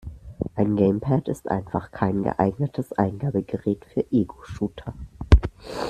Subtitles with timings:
[0.55, 4.95] Ein Gamepad ist einfach kein geeignetes Eingabegerät für Egoshooter.